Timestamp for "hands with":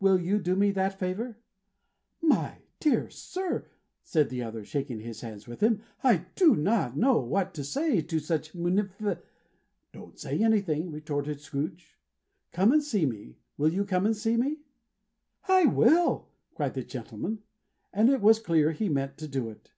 5.00-5.62